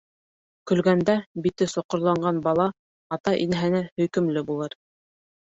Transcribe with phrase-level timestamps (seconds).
[0.69, 1.13] Көлгәндә
[1.47, 2.67] бите соҡорланған бала
[3.19, 4.77] ата-инәһенә һөйкөмлө булыр.